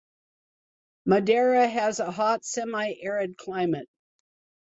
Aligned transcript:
Madera 1.05 1.67
has 1.67 1.99
a 1.99 2.09
hot 2.09 2.43
semi-arid 2.43 3.37
climate. 3.37 3.87